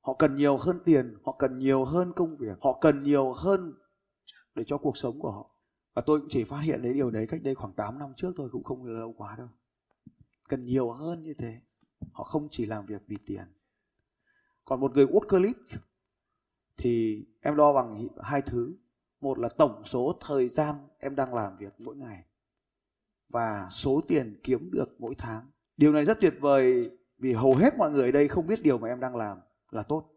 Họ 0.00 0.14
cần 0.14 0.36
nhiều 0.36 0.56
hơn 0.56 0.80
tiền, 0.84 1.18
họ 1.24 1.36
cần 1.38 1.58
nhiều 1.58 1.84
hơn 1.84 2.12
công 2.16 2.36
việc, 2.36 2.58
họ 2.60 2.78
cần 2.80 3.02
nhiều 3.02 3.32
hơn 3.32 3.74
để 4.54 4.64
cho 4.66 4.78
cuộc 4.78 4.96
sống 4.96 5.20
của 5.20 5.30
họ. 5.30 5.50
Và 5.94 6.02
tôi 6.06 6.20
cũng 6.20 6.28
chỉ 6.30 6.44
phát 6.44 6.60
hiện 6.60 6.82
đến 6.82 6.94
điều 6.94 7.10
đấy 7.10 7.26
cách 7.26 7.42
đây 7.42 7.54
khoảng 7.54 7.72
8 7.72 7.98
năm 7.98 8.12
trước 8.16 8.32
thôi, 8.36 8.48
cũng 8.52 8.64
không 8.64 8.84
lâu 8.84 9.14
quá 9.16 9.34
đâu. 9.38 9.48
Cần 10.48 10.64
nhiều 10.64 10.90
hơn 10.90 11.22
như 11.22 11.34
thế. 11.38 11.60
Họ 12.12 12.24
không 12.24 12.48
chỉ 12.50 12.66
làm 12.66 12.86
việc 12.86 13.02
vì 13.06 13.16
tiền. 13.26 13.44
Còn 14.64 14.80
một 14.80 14.92
người 14.94 15.06
workaholic 15.06 15.52
thì 16.76 17.24
em 17.40 17.56
đo 17.56 17.72
bằng 17.72 18.08
hai 18.22 18.42
thứ. 18.42 18.74
Một 19.20 19.38
là 19.38 19.48
tổng 19.48 19.82
số 19.84 20.18
thời 20.20 20.48
gian 20.48 20.74
em 20.98 21.16
đang 21.16 21.34
làm 21.34 21.56
việc 21.56 21.72
mỗi 21.84 21.96
ngày 21.96 22.24
và 23.28 23.68
số 23.70 24.00
tiền 24.08 24.40
kiếm 24.42 24.70
được 24.72 25.00
mỗi 25.00 25.14
tháng. 25.18 25.50
Điều 25.76 25.92
này 25.92 26.04
rất 26.04 26.18
tuyệt 26.20 26.34
vời 26.40 26.90
vì 27.22 27.32
hầu 27.32 27.54
hết 27.54 27.76
mọi 27.78 27.90
người 27.90 28.04
ở 28.04 28.10
đây 28.10 28.28
không 28.28 28.46
biết 28.46 28.62
điều 28.62 28.78
mà 28.78 28.88
em 28.88 29.00
đang 29.00 29.16
làm 29.16 29.38
là 29.70 29.82
tốt. 29.82 30.12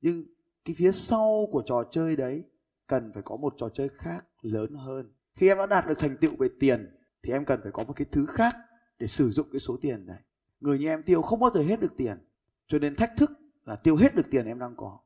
Nhưng 0.00 0.24
cái 0.64 0.74
phía 0.78 0.92
sau 0.92 1.48
của 1.52 1.62
trò 1.66 1.84
chơi 1.90 2.16
đấy 2.16 2.44
cần 2.86 3.12
phải 3.12 3.22
có 3.22 3.36
một 3.36 3.54
trò 3.56 3.68
chơi 3.68 3.88
khác 3.88 4.26
lớn 4.42 4.74
hơn. 4.74 5.12
Khi 5.34 5.48
em 5.48 5.58
đã 5.58 5.66
đạt 5.66 5.86
được 5.86 5.98
thành 5.98 6.16
tựu 6.20 6.36
về 6.36 6.48
tiền, 6.60 6.96
thì 7.22 7.32
em 7.32 7.44
cần 7.44 7.60
phải 7.62 7.72
có 7.72 7.84
một 7.84 7.92
cái 7.96 8.06
thứ 8.12 8.26
khác 8.26 8.56
để 8.98 9.06
sử 9.06 9.30
dụng 9.30 9.46
cái 9.52 9.60
số 9.60 9.76
tiền 9.80 10.06
này. 10.06 10.22
Người 10.60 10.78
như 10.78 10.88
em 10.88 11.02
tiêu 11.02 11.22
không 11.22 11.40
bao 11.40 11.50
giờ 11.50 11.62
hết 11.62 11.80
được 11.80 11.92
tiền, 11.96 12.18
cho 12.66 12.78
nên 12.78 12.96
thách 12.96 13.12
thức 13.16 13.30
là 13.64 13.76
tiêu 13.76 13.96
hết 13.96 14.14
được 14.14 14.26
tiền 14.30 14.46
em 14.46 14.58
đang 14.58 14.76
có. 14.76 14.98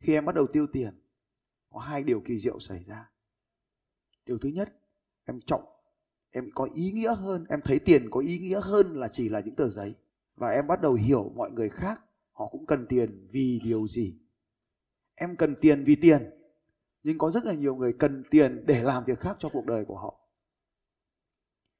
Khi 0.00 0.14
em 0.14 0.24
bắt 0.24 0.34
đầu 0.34 0.46
tiêu 0.46 0.66
tiền, 0.72 1.00
có 1.70 1.80
hai 1.80 2.02
điều 2.02 2.20
kỳ 2.20 2.38
diệu 2.38 2.58
xảy 2.58 2.84
ra. 2.84 3.10
Điều 4.26 4.38
thứ 4.38 4.48
nhất, 4.48 4.74
em 5.24 5.40
trọng 5.40 5.64
em 6.30 6.50
có 6.54 6.68
ý 6.74 6.92
nghĩa 6.92 7.14
hơn, 7.14 7.44
em 7.48 7.60
thấy 7.64 7.78
tiền 7.78 8.10
có 8.10 8.20
ý 8.20 8.38
nghĩa 8.38 8.60
hơn 8.62 9.00
là 9.00 9.08
chỉ 9.08 9.28
là 9.28 9.40
những 9.40 9.54
tờ 9.54 9.68
giấy 9.68 9.94
và 10.36 10.48
em 10.48 10.66
bắt 10.66 10.80
đầu 10.80 10.94
hiểu 10.94 11.32
mọi 11.34 11.50
người 11.50 11.68
khác, 11.68 12.00
họ 12.32 12.48
cũng 12.48 12.66
cần 12.66 12.86
tiền 12.88 13.26
vì 13.30 13.60
điều 13.64 13.88
gì. 13.88 14.18
Em 15.14 15.36
cần 15.36 15.56
tiền 15.60 15.84
vì 15.84 15.96
tiền, 15.96 16.30
nhưng 17.02 17.18
có 17.18 17.30
rất 17.30 17.44
là 17.44 17.54
nhiều 17.54 17.76
người 17.76 17.94
cần 17.98 18.24
tiền 18.30 18.64
để 18.66 18.82
làm 18.82 19.04
việc 19.04 19.20
khác 19.20 19.36
cho 19.38 19.48
cuộc 19.48 19.66
đời 19.66 19.84
của 19.84 19.98
họ. 19.98 20.20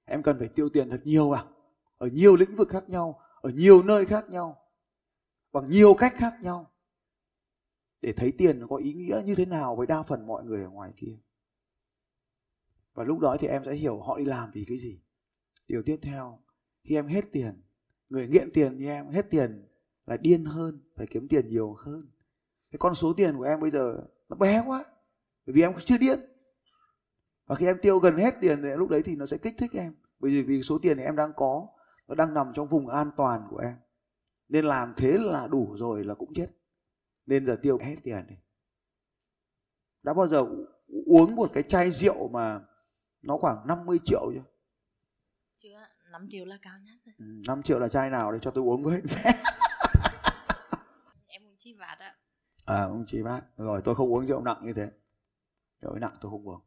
Em 0.04 0.22
cần 0.22 0.38
phải 0.38 0.48
tiêu 0.48 0.68
tiền 0.68 0.90
thật 0.90 1.00
nhiều 1.04 1.32
à? 1.32 1.46
Ở 1.98 2.06
nhiều 2.06 2.36
lĩnh 2.36 2.56
vực 2.56 2.68
khác 2.68 2.88
nhau, 2.88 3.20
ở 3.40 3.50
nhiều 3.50 3.82
nơi 3.82 4.06
khác 4.06 4.30
nhau, 4.30 4.56
bằng 5.52 5.70
nhiều 5.70 5.94
cách 5.94 6.14
khác 6.16 6.34
nhau. 6.42 6.70
Để 8.00 8.12
thấy 8.12 8.32
tiền 8.38 8.60
nó 8.60 8.66
có 8.66 8.76
ý 8.76 8.92
nghĩa 8.92 9.22
như 9.24 9.34
thế 9.34 9.46
nào 9.46 9.76
với 9.76 9.86
đa 9.86 10.02
phần 10.02 10.26
mọi 10.26 10.44
người 10.44 10.62
ở 10.62 10.70
ngoài 10.70 10.92
kia. 10.96 11.18
Và 12.94 13.04
lúc 13.04 13.18
đó 13.18 13.36
thì 13.40 13.46
em 13.46 13.62
sẽ 13.64 13.74
hiểu 13.74 14.00
họ 14.00 14.18
đi 14.18 14.24
làm 14.24 14.50
vì 14.54 14.64
cái 14.68 14.78
gì. 14.78 15.00
Điều 15.68 15.82
tiếp 15.86 15.96
theo, 16.02 16.42
khi 16.82 16.94
em 16.94 17.06
hết 17.06 17.24
tiền 17.32 17.62
người 18.08 18.28
nghiện 18.28 18.50
tiền 18.52 18.78
như 18.78 18.86
em 18.86 19.08
hết 19.08 19.30
tiền 19.30 19.66
là 20.06 20.16
điên 20.16 20.44
hơn, 20.44 20.80
phải 20.96 21.06
kiếm 21.06 21.28
tiền 21.28 21.48
nhiều 21.48 21.74
hơn. 21.78 22.10
Cái 22.70 22.78
con 22.78 22.94
số 22.94 23.12
tiền 23.16 23.36
của 23.36 23.44
em 23.44 23.60
bây 23.60 23.70
giờ 23.70 23.96
nó 24.28 24.36
bé 24.36 24.62
quá, 24.66 24.84
bởi 25.46 25.54
vì 25.54 25.62
em 25.62 25.72
chưa 25.84 25.98
điên. 25.98 26.20
Và 27.46 27.54
khi 27.54 27.66
em 27.66 27.78
tiêu 27.82 27.98
gần 27.98 28.16
hết 28.16 28.34
tiền 28.40 28.62
thì 28.62 28.68
lúc 28.76 28.88
đấy 28.88 29.02
thì 29.04 29.16
nó 29.16 29.26
sẽ 29.26 29.38
kích 29.38 29.54
thích 29.58 29.70
em. 29.72 29.94
Bởi 30.18 30.30
vì 30.30 30.42
vì 30.42 30.62
số 30.62 30.78
tiền 30.78 30.98
em 30.98 31.16
đang 31.16 31.32
có, 31.36 31.68
nó 32.08 32.14
đang 32.14 32.34
nằm 32.34 32.52
trong 32.54 32.68
vùng 32.68 32.88
an 32.88 33.10
toàn 33.16 33.46
của 33.50 33.58
em. 33.58 33.74
Nên 34.48 34.64
làm 34.64 34.94
thế 34.96 35.18
là 35.18 35.46
đủ 35.46 35.74
rồi 35.78 36.04
là 36.04 36.14
cũng 36.14 36.34
chết. 36.34 36.46
Nên 37.26 37.46
giờ 37.46 37.56
tiêu 37.62 37.78
hết 37.78 37.96
tiền 38.02 38.26
đi. 38.28 38.34
Đã 40.02 40.14
bao 40.14 40.28
giờ 40.28 40.46
uống 41.06 41.36
một 41.36 41.50
cái 41.54 41.62
chai 41.62 41.90
rượu 41.90 42.28
mà 42.28 42.60
nó 43.22 43.36
khoảng 43.36 43.66
50 43.66 43.98
triệu 44.04 44.32
chưa? 44.34 44.44
5 46.14 46.28
triệu 46.30 46.44
là 46.44 46.58
cao 46.62 46.78
nhất 46.78 46.94
rồi. 47.04 47.14
ừ, 47.18 47.24
5 47.46 47.62
triệu 47.62 47.78
là 47.78 47.88
chai 47.88 48.10
nào 48.10 48.32
để 48.32 48.38
cho 48.42 48.50
tôi 48.50 48.64
uống 48.64 48.84
với? 48.84 49.02
Em 51.26 51.42
cũng 51.42 51.56
chi 51.58 51.72
vạt 51.72 51.98
ạ? 51.98 52.16
À 52.64 52.82
ông 52.82 53.04
chị 53.06 53.22
bác 53.22 53.40
rồi 53.56 53.82
tôi 53.84 53.94
không 53.94 54.12
uống 54.12 54.26
rượu 54.26 54.42
nặng 54.42 54.60
như 54.62 54.72
thế. 54.72 54.90
Rượu 55.80 55.94
nặng 55.94 56.16
tôi 56.20 56.30
không 56.30 56.48
uống. 56.48 56.60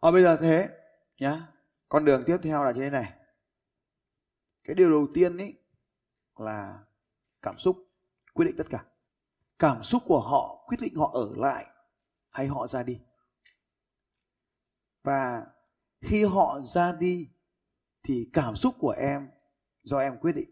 Ờ 0.00 0.12
bây 0.12 0.22
giờ 0.22 0.36
thế 0.36 0.68
nhá. 1.18 1.46
Con 1.88 2.04
đường 2.04 2.22
tiếp 2.26 2.36
theo 2.42 2.64
là 2.64 2.72
như 2.72 2.80
thế 2.80 2.90
này. 2.90 3.12
Cái 4.64 4.74
điều 4.74 4.90
đầu 4.90 5.06
tiên 5.14 5.36
ý 5.36 5.54
là 6.36 6.78
cảm 7.42 7.58
xúc 7.58 7.76
quyết 8.34 8.44
định 8.44 8.56
tất 8.58 8.66
cả. 8.70 8.84
Cảm 9.58 9.82
xúc 9.82 10.02
của 10.06 10.20
họ 10.20 10.64
quyết 10.66 10.80
định 10.80 10.94
họ 10.94 11.10
ở 11.14 11.30
lại 11.36 11.66
hay 12.30 12.46
họ 12.46 12.66
ra 12.66 12.82
đi. 12.82 13.00
Và 15.02 15.46
khi 16.00 16.24
họ 16.24 16.60
ra 16.64 16.92
đi, 16.92 17.28
thì 18.02 18.28
cảm 18.32 18.56
xúc 18.56 18.74
của 18.78 18.94
em 18.98 19.28
do 19.82 19.98
em 19.98 20.18
quyết 20.18 20.32
định. 20.32 20.50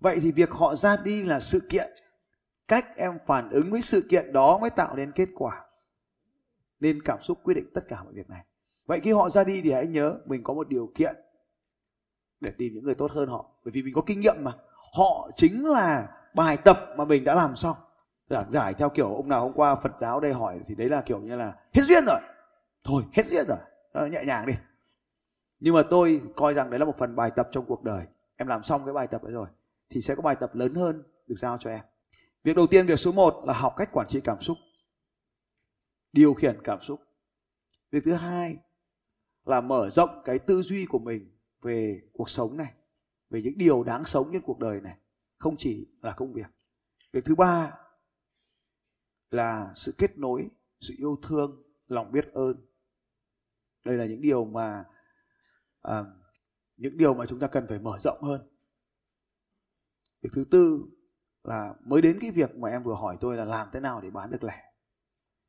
Vậy 0.00 0.18
thì 0.22 0.32
việc 0.32 0.50
họ 0.50 0.74
ra 0.74 0.96
đi 0.96 1.24
là 1.24 1.40
sự 1.40 1.60
kiện. 1.60 1.90
Cách 2.68 2.86
em 2.96 3.18
phản 3.26 3.50
ứng 3.50 3.70
với 3.70 3.82
sự 3.82 4.06
kiện 4.10 4.32
đó 4.32 4.58
mới 4.58 4.70
tạo 4.70 4.96
nên 4.96 5.12
kết 5.12 5.28
quả, 5.34 5.64
nên 6.80 7.02
cảm 7.02 7.22
xúc 7.22 7.38
quyết 7.42 7.54
định 7.54 7.70
tất 7.74 7.88
cả 7.88 8.02
mọi 8.02 8.12
việc 8.12 8.30
này. 8.30 8.44
Vậy 8.86 9.00
khi 9.00 9.12
họ 9.12 9.30
ra 9.30 9.44
đi 9.44 9.62
thì 9.62 9.72
hãy 9.72 9.86
nhớ 9.86 10.18
mình 10.26 10.42
có 10.44 10.54
một 10.54 10.68
điều 10.68 10.92
kiện 10.94 11.16
để 12.40 12.50
tìm 12.58 12.74
những 12.74 12.84
người 12.84 12.94
tốt 12.94 13.10
hơn 13.12 13.28
họ. 13.28 13.50
Bởi 13.64 13.72
vì 13.72 13.82
mình 13.82 13.94
có 13.94 14.02
kinh 14.06 14.20
nghiệm 14.20 14.36
mà. 14.40 14.52
Họ 14.98 15.30
chính 15.36 15.66
là 15.66 16.08
bài 16.34 16.56
tập 16.56 16.80
mà 16.96 17.04
mình 17.04 17.24
đã 17.24 17.34
làm 17.34 17.56
xong. 17.56 17.76
Giảng 18.30 18.52
giải 18.52 18.74
theo 18.74 18.88
kiểu 18.90 19.14
ông 19.14 19.28
nào 19.28 19.40
hôm 19.40 19.52
qua 19.52 19.74
phật 19.74 19.98
giáo 19.98 20.20
đây 20.20 20.32
hỏi 20.32 20.60
thì 20.68 20.74
đấy 20.74 20.88
là 20.88 21.02
kiểu 21.02 21.18
như 21.18 21.36
là 21.36 21.56
hết 21.72 21.82
duyên 21.82 22.04
rồi 22.06 22.20
thôi 22.84 23.02
hết 23.12 23.26
duyên 23.26 23.46
rồi. 23.48 23.58
À, 23.92 24.08
nhẹ 24.08 24.22
nhàng 24.26 24.46
đi. 24.46 24.54
Nhưng 25.60 25.74
mà 25.74 25.82
tôi 25.90 26.22
coi 26.36 26.54
rằng 26.54 26.70
đấy 26.70 26.78
là 26.78 26.86
một 26.86 26.94
phần 26.98 27.16
bài 27.16 27.30
tập 27.36 27.48
trong 27.52 27.64
cuộc 27.66 27.82
đời. 27.82 28.06
Em 28.36 28.48
làm 28.48 28.62
xong 28.62 28.84
cái 28.84 28.94
bài 28.94 29.06
tập 29.06 29.22
ấy 29.22 29.32
rồi 29.32 29.48
thì 29.90 30.00
sẽ 30.00 30.14
có 30.14 30.22
bài 30.22 30.36
tập 30.40 30.54
lớn 30.54 30.74
hơn 30.74 31.02
được 31.26 31.36
giao 31.38 31.58
cho 31.60 31.70
em. 31.70 31.80
Việc 32.44 32.56
đầu 32.56 32.66
tiên 32.66 32.86
việc 32.86 32.98
số 32.98 33.12
1 33.12 33.42
là 33.46 33.52
học 33.52 33.74
cách 33.76 33.88
quản 33.92 34.06
trị 34.08 34.20
cảm 34.24 34.40
xúc 34.40 34.56
điều 36.12 36.34
khiển 36.34 36.58
cảm 36.64 36.80
xúc. 36.82 37.00
Việc 37.90 38.04
thứ 38.04 38.12
hai 38.12 38.56
là 39.44 39.60
mở 39.60 39.90
rộng 39.90 40.22
cái 40.24 40.38
tư 40.38 40.62
duy 40.62 40.86
của 40.86 40.98
mình 40.98 41.30
về 41.62 42.02
cuộc 42.12 42.30
sống 42.30 42.56
này 42.56 42.74
về 43.30 43.42
những 43.42 43.58
điều 43.58 43.82
đáng 43.82 44.04
sống 44.04 44.30
trên 44.32 44.42
cuộc 44.42 44.58
đời 44.58 44.80
này 44.80 44.96
không 45.38 45.56
chỉ 45.56 45.88
là 46.02 46.12
công 46.12 46.32
việc. 46.32 46.46
Việc 47.12 47.24
thứ 47.24 47.34
ba 47.34 47.72
là 49.30 49.72
sự 49.74 49.94
kết 49.98 50.18
nối 50.18 50.48
sự 50.80 50.94
yêu 50.98 51.18
thương 51.22 51.62
lòng 51.88 52.12
biết 52.12 52.32
ơn 52.32 52.69
đây 53.84 53.96
là 53.96 54.04
những 54.06 54.20
điều 54.20 54.44
mà 54.44 54.84
à, 55.82 56.04
những 56.76 56.96
điều 56.96 57.14
mà 57.14 57.26
chúng 57.26 57.40
ta 57.40 57.46
cần 57.46 57.66
phải 57.68 57.78
mở 57.78 57.98
rộng 57.98 58.22
hơn. 58.22 58.40
Việc 60.22 60.30
thứ 60.32 60.44
tư 60.50 60.80
là 61.44 61.74
mới 61.84 62.02
đến 62.02 62.18
cái 62.20 62.30
việc 62.30 62.56
mà 62.56 62.68
em 62.68 62.82
vừa 62.82 62.94
hỏi 62.94 63.16
tôi 63.20 63.36
là 63.36 63.44
làm 63.44 63.68
thế 63.72 63.80
nào 63.80 64.00
để 64.00 64.10
bán 64.10 64.30
được 64.30 64.44
lẻ. 64.44 64.62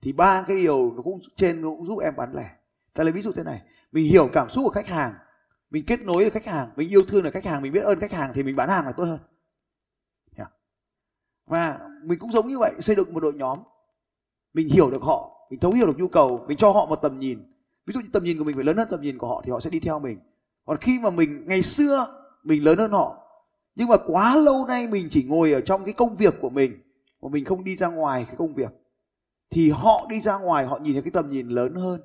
Thì 0.02 0.14
ba 0.14 0.44
cái 0.48 0.58
điều 0.58 0.94
nó 0.94 1.02
cũng 1.02 1.20
trên 1.36 1.62
nó 1.62 1.70
cũng 1.70 1.88
giúp 1.88 2.00
em 2.00 2.16
bán 2.16 2.36
lẻ. 2.36 2.56
Ta 2.94 3.04
lấy 3.04 3.14
ví 3.14 3.22
dụ 3.22 3.32
thế 3.32 3.44
này 3.44 3.62
mình 3.92 4.06
hiểu 4.06 4.30
cảm 4.34 4.50
xúc 4.50 4.64
của 4.64 4.72
khách 4.72 4.88
hàng 4.88 5.14
mình 5.70 5.86
kết 5.88 6.02
nối 6.02 6.24
với 6.24 6.30
khách 6.30 6.46
hàng 6.46 6.70
mình 6.76 6.90
yêu 6.90 7.02
thương 7.08 7.24
được 7.24 7.32
khách 7.34 7.46
hàng 7.46 7.62
mình 7.62 7.72
biết 7.72 7.84
ơn 7.84 8.00
khách 8.00 8.12
hàng 8.12 8.32
thì 8.34 8.44
mình 8.44 8.56
bán 8.56 8.70
hàng 8.70 8.86
là 8.86 8.92
tốt 8.92 9.04
hơn. 9.04 9.20
Và 11.52 11.90
mình 12.04 12.20
cũng 12.20 12.32
giống 12.32 12.48
như 12.48 12.58
vậy 12.58 12.72
xây 12.80 12.96
dựng 12.96 13.14
một 13.14 13.20
đội 13.20 13.34
nhóm. 13.34 13.60
Mình 14.54 14.70
hiểu 14.70 14.92
được 14.92 15.02
họ 15.02 15.48
mình 15.50 15.60
thấu 15.60 15.72
hiểu 15.72 15.88
được 15.88 15.98
nhu 15.98 16.08
cầu 16.08 16.46
mình 16.48 16.58
cho 16.58 16.72
họ 16.72 16.86
một 16.86 16.96
tầm 16.96 17.20
nhìn 17.20 17.51
ví 17.86 17.94
dụ 17.94 18.00
như 18.00 18.10
tầm 18.14 18.24
nhìn 18.24 18.38
của 18.38 18.44
mình 18.44 18.56
phải 18.56 18.64
lớn 18.64 18.78
hơn 18.78 18.88
tầm 18.92 19.02
nhìn 19.02 19.18
của 19.18 19.28
họ 19.28 19.42
thì 19.46 19.52
họ 19.52 19.60
sẽ 19.60 19.70
đi 19.70 19.80
theo 19.80 20.00
mình. 20.00 20.20
Còn 20.66 20.78
khi 20.78 21.00
mà 21.00 21.10
mình 21.10 21.44
ngày 21.48 21.62
xưa 21.62 22.08
mình 22.44 22.64
lớn 22.64 22.78
hơn 22.78 22.92
họ 22.92 23.22
nhưng 23.76 23.88
mà 23.88 23.98
quá 24.06 24.36
lâu 24.36 24.66
nay 24.66 24.88
mình 24.88 25.08
chỉ 25.10 25.24
ngồi 25.24 25.52
ở 25.52 25.62
trong 25.62 25.86
cái 25.86 25.94
công 25.94 26.18
việc 26.18 26.36
của 26.42 26.50
mình 26.50 26.82
mà 27.22 27.30
mình 27.30 27.46
không 27.46 27.64
đi 27.64 27.76
ra 27.76 27.88
ngoài 27.88 28.24
cái 28.28 28.36
công 28.36 28.54
việc 28.54 28.72
thì 29.50 29.70
họ 29.70 30.08
đi 30.10 30.22
ra 30.22 30.38
ngoài 30.38 30.66
họ 30.66 30.80
nhìn 30.82 30.94
thấy 30.94 31.02
cái 31.02 31.12
tầm 31.12 31.30
nhìn 31.30 31.48
lớn 31.48 31.76
hơn. 31.76 32.02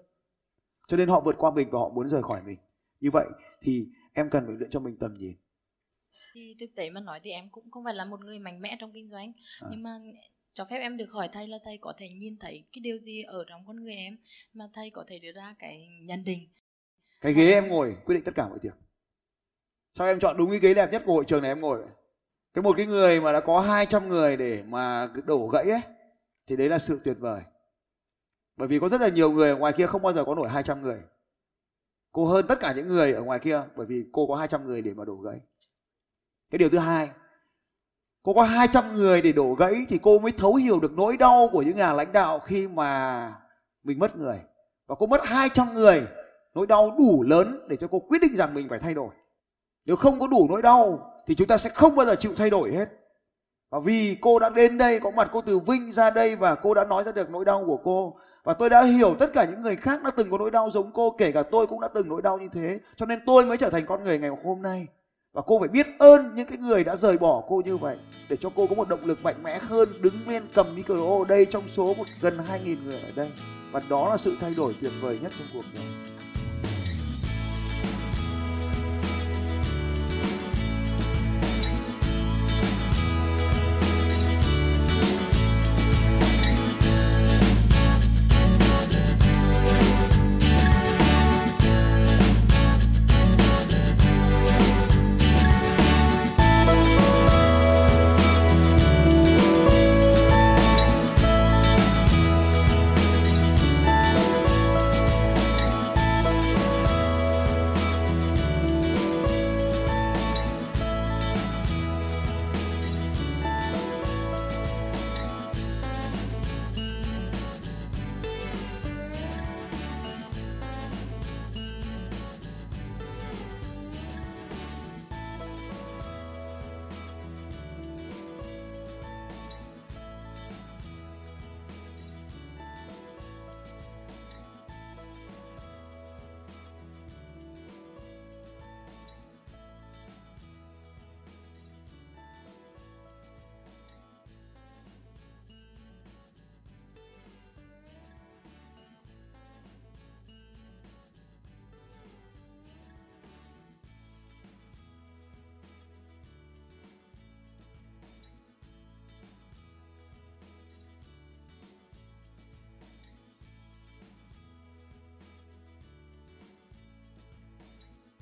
Cho 0.89 0.97
nên 0.97 1.09
họ 1.09 1.21
vượt 1.21 1.35
qua 1.39 1.51
mình 1.51 1.71
và 1.71 1.79
họ 1.79 1.89
muốn 1.89 2.09
rời 2.09 2.23
khỏi 2.23 2.43
mình. 2.43 2.59
Như 3.01 3.11
vậy 3.11 3.27
thì 3.61 3.87
em 4.13 4.31
cần 4.31 4.47
phải 4.47 4.57
luyện 4.57 4.71
cho 4.71 4.81
mình 4.81 4.97
tầm 4.99 5.15
nhìn. 5.15 5.37
Thì 6.35 6.57
thực 6.61 6.75
tế 6.77 6.91
mà 6.91 7.01
nói 7.01 7.21
thì 7.23 7.31
em 7.31 7.49
cũng 7.49 7.71
không 7.71 7.85
phải 7.85 7.95
là 7.95 8.05
một 8.05 8.21
người 8.25 8.39
mạnh 8.39 8.61
mẽ 8.61 8.77
trong 8.81 8.93
kinh 8.93 9.11
doanh 9.11 9.33
à. 9.61 9.69
nhưng 9.71 9.83
mà 9.83 10.01
cho 10.57 10.65
phép 10.65 10.79
em 10.79 10.97
được 10.97 11.13
hỏi 11.13 11.29
thầy 11.33 11.49
là 11.49 11.59
thầy 11.65 11.79
có 11.81 11.93
thể 11.99 12.09
nhìn 12.09 12.37
thấy 12.41 12.65
cái 12.73 12.81
điều 12.81 12.99
gì 12.99 13.23
ở 13.23 13.45
trong 13.49 13.65
con 13.67 13.77
người 13.77 13.95
em 13.95 14.17
mà 14.55 14.69
thầy 14.75 14.91
có 14.91 15.05
thể 15.09 15.19
đưa 15.19 15.33
ra 15.33 15.55
cái 15.59 15.89
nhận 16.03 16.25
định. 16.25 16.49
Cái 17.21 17.33
ghế 17.33 17.53
em 17.53 17.69
ngồi, 17.69 17.97
quyết 18.05 18.15
định 18.15 18.25
tất 18.25 18.33
cả 18.35 18.49
mọi 18.49 18.59
việc. 18.63 18.75
Sao 19.95 20.07
em 20.07 20.19
chọn 20.21 20.37
đúng 20.37 20.51
cái 20.51 20.59
ghế 20.59 20.75
đẹp 20.75 20.93
nhất 20.93 21.03
của 21.07 21.13
hội 21.13 21.25
trường 21.25 21.43
này 21.43 21.51
em 21.51 21.61
ngồi 21.61 21.83
cái 22.55 22.63
một 22.63 22.77
cái 22.77 22.87
người 22.87 23.21
mà 23.21 23.33
đã 23.33 23.41
có 23.41 23.61
200 23.61 24.09
người 24.09 24.37
để 24.37 24.63
mà 24.63 25.09
đổ 25.25 25.49
gãy 25.49 25.71
ấy, 25.71 25.81
thì 26.47 26.57
đấy 26.57 26.69
là 26.69 26.79
sự 26.79 27.01
tuyệt 27.05 27.17
vời. 27.21 27.43
Bởi 28.57 28.69
vì 28.69 28.79
có 28.79 28.89
rất 28.89 29.01
là 29.01 29.09
nhiều 29.09 29.33
người 29.33 29.51
ở 29.51 29.57
ngoài 29.57 29.73
kia 29.77 29.87
không 29.87 30.03
bao 30.03 30.13
giờ 30.13 30.25
có 30.25 30.35
nổi 30.35 30.49
200 30.49 30.83
người. 30.83 31.01
Cô 32.13 32.25
hơn 32.25 32.47
tất 32.49 32.61
cả 32.61 32.73
những 32.77 32.87
người 32.87 33.13
ở 33.13 33.23
ngoài 33.23 33.39
kia 33.43 33.63
bởi 33.77 33.87
vì 33.87 34.05
cô 34.13 34.27
có 34.27 34.35
200 34.35 34.67
người 34.67 34.83
để 34.83 34.95
mà 34.95 35.05
đổ 35.05 35.15
gãy. 35.15 35.41
Cái 36.51 36.59
điều 36.59 36.69
thứ 36.69 36.79
hai 36.79 37.09
cô 38.27 38.33
có 38.33 38.43
200 38.43 38.95
người 38.95 39.23
để 39.23 39.33
đổ 39.33 39.55
gãy 39.55 39.87
thì 39.89 39.99
cô 40.03 40.19
mới 40.19 40.33
thấu 40.33 40.55
hiểu 40.55 40.81
được 40.81 40.93
nỗi 40.93 41.17
đau 41.17 41.49
của 41.53 41.63
những 41.63 41.77
nhà 41.77 41.93
lãnh 41.93 42.13
đạo 42.13 42.39
khi 42.39 42.69
mà 42.69 43.33
mình 43.85 43.99
mất 43.99 44.17
người. 44.17 44.39
Và 44.87 44.95
cô 44.99 45.07
mất 45.07 45.21
200 45.25 45.75
người, 45.75 46.03
nỗi 46.55 46.67
đau 46.67 46.95
đủ 46.99 47.23
lớn 47.23 47.67
để 47.69 47.77
cho 47.77 47.89
cô 47.91 47.99
quyết 47.99 48.19
định 48.23 48.37
rằng 48.37 48.55
mình 48.55 48.69
phải 48.69 48.79
thay 48.79 48.95
đổi. 48.95 49.09
Nếu 49.85 49.97
không 49.97 50.21
có 50.21 50.27
đủ 50.27 50.47
nỗi 50.51 50.63
đau 50.63 51.13
thì 51.27 51.35
chúng 51.35 51.49
ta 51.49 51.59
sẽ 51.59 51.71
không 51.71 51.97
bao 51.97 52.07
giờ 52.07 52.15
chịu 52.15 52.33
thay 52.37 52.51
đổi 52.51 52.73
hết. 52.73 52.89
Và 53.71 53.81
vì 53.81 54.17
cô 54.21 54.39
đã 54.39 54.49
đến 54.49 54.79
đây, 54.79 55.01
có 55.01 55.11
mặt 55.11 55.29
cô 55.33 55.41
từ 55.41 55.59
vinh 55.59 55.93
ra 55.93 56.11
đây 56.11 56.37
và 56.37 56.55
cô 56.55 56.75
đã 56.75 56.85
nói 56.85 57.05
ra 57.05 57.13
được 57.13 57.31
nỗi 57.31 57.45
đau 57.45 57.65
của 57.67 57.79
cô. 57.85 58.17
Và 58.45 58.55
tôi 58.55 58.71
đã 58.71 58.83
hiểu 58.83 59.15
tất 59.19 59.33
cả 59.35 59.47
những 59.51 59.63
người 59.63 59.77
khác 59.77 60.03
đã 60.03 60.11
từng 60.11 60.31
có 60.31 60.39
nỗi 60.39 60.51
đau 60.51 60.71
giống 60.71 60.93
cô, 60.93 61.15
kể 61.19 61.33
cả 61.33 61.43
tôi 61.43 61.67
cũng 61.67 61.81
đã 61.81 61.89
từng 61.89 62.09
nỗi 62.09 62.23
đau 62.23 62.39
như 62.39 62.49
thế. 62.53 62.81
Cho 62.97 63.07
nên 63.07 63.21
tôi 63.27 63.45
mới 63.45 63.57
trở 63.57 63.71
thành 63.71 63.87
con 63.87 64.05
người 64.05 64.19
ngày 64.19 64.31
hôm 64.45 64.63
nay 64.63 64.87
và 65.37 65.43
cô 65.47 65.59
phải 65.59 65.69
biết 65.69 65.87
ơn 65.99 66.35
những 66.35 66.47
cái 66.47 66.59
người 66.59 66.85
đã 66.85 66.97
rời 66.97 67.19
bỏ 67.19 67.43
cô 67.49 67.63
như 67.65 67.77
vậy 67.77 67.97
để 68.29 68.37
cho 68.41 68.51
cô 68.55 68.67
có 68.67 68.75
một 68.75 68.89
động 68.89 69.05
lực 69.05 69.23
mạnh 69.23 69.43
mẽ 69.43 69.59
hơn 69.59 69.89
đứng 70.01 70.15
lên 70.29 70.43
cầm 70.55 70.75
micro 70.75 70.95
ở 70.95 71.25
đây 71.29 71.47
trong 71.47 71.65
số 71.77 71.95
một 71.95 72.05
gần 72.21 72.39
2.000 72.51 72.77
người 72.85 73.01
ở 73.01 73.11
đây. 73.15 73.31
Và 73.73 73.83
đó 73.89 74.09
là 74.09 74.17
sự 74.17 74.37
thay 74.41 74.55
đổi 74.55 74.75
tuyệt 74.81 74.93
vời 75.01 75.19
nhất 75.23 75.33
trong 75.39 75.49
cuộc 75.53 75.65
đời. 75.75 75.85